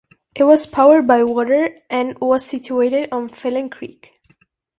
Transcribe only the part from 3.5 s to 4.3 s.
Creek.